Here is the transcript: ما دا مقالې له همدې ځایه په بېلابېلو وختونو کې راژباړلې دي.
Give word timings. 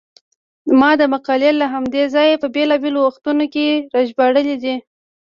ما 0.79 0.91
دا 0.99 1.05
مقالې 1.13 1.51
له 1.61 1.65
همدې 1.73 2.03
ځایه 2.15 2.41
په 2.43 2.47
بېلابېلو 2.55 2.99
وختونو 3.07 3.45
کې 3.53 3.65
راژباړلې 3.95 4.55
دي. 4.63 4.75